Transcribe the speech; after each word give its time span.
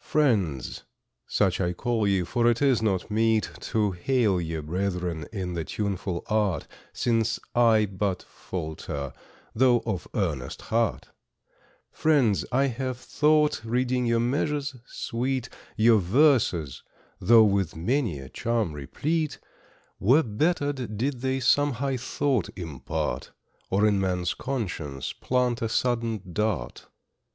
Friends, 0.00 0.82
such 1.26 1.58
I 1.58 1.72
call 1.72 2.06
ye, 2.06 2.24
for 2.24 2.46
it 2.46 2.60
is 2.60 2.82
not 2.82 3.10
meet 3.10 3.50
To 3.72 3.92
hail 3.92 4.38
ye 4.38 4.58
brethren 4.60 5.26
in 5.32 5.54
the 5.54 5.64
tuneful 5.64 6.24
art, 6.28 6.66
Since 6.92 7.40
I 7.54 7.86
but 7.86 8.22
falter, 8.24 9.14
though 9.54 9.82
of 9.86 10.06
earnest 10.12 10.60
heart, 10.60 11.08
Friends, 11.90 12.44
I 12.52 12.66
have 12.66 12.98
thought, 12.98 13.64
reading 13.64 14.04
your 14.04 14.20
measures 14.20 14.76
sweet, 14.84 15.48
Your 15.74 16.00
verses, 16.00 16.82
though 17.18 17.44
with 17.44 17.74
many 17.74 18.18
a 18.18 18.28
charm 18.28 18.74
replete, 18.74 19.38
Were 19.98 20.22
bettered 20.22 20.98
did 20.98 21.22
they 21.22 21.40
some 21.40 21.72
high 21.72 21.96
thought 21.96 22.50
impart, 22.58 23.30
Or 23.70 23.86
in 23.86 23.98
man's 23.98 24.34
conscience 24.34 25.14
plant 25.14 25.62
a 25.62 25.68
sudden 25.70 26.20
dart. 26.30 26.88